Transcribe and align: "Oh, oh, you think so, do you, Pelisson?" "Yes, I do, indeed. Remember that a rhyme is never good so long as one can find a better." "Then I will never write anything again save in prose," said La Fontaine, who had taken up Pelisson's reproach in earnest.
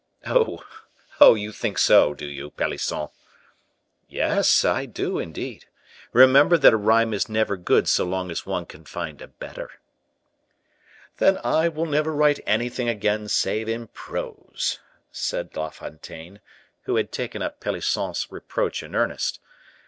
"Oh, 0.25 0.65
oh, 1.19 1.35
you 1.35 1.51
think 1.51 1.77
so, 1.77 2.15
do 2.15 2.25
you, 2.25 2.49
Pelisson?" 2.49 3.09
"Yes, 4.09 4.65
I 4.65 4.87
do, 4.87 5.19
indeed. 5.19 5.67
Remember 6.11 6.57
that 6.57 6.73
a 6.73 6.77
rhyme 6.77 7.13
is 7.13 7.29
never 7.29 7.55
good 7.55 7.87
so 7.87 8.03
long 8.03 8.31
as 8.31 8.43
one 8.43 8.65
can 8.65 8.83
find 8.85 9.21
a 9.21 9.27
better." 9.27 9.69
"Then 11.17 11.37
I 11.43 11.67
will 11.69 11.85
never 11.85 12.11
write 12.15 12.39
anything 12.47 12.89
again 12.89 13.27
save 13.27 13.69
in 13.69 13.89
prose," 13.89 14.79
said 15.11 15.55
La 15.55 15.69
Fontaine, 15.69 16.39
who 16.85 16.95
had 16.95 17.11
taken 17.11 17.43
up 17.43 17.59
Pelisson's 17.59 18.25
reproach 18.31 18.81
in 18.81 18.95
earnest. 18.95 19.39